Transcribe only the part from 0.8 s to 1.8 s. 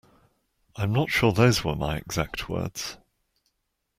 not sure those were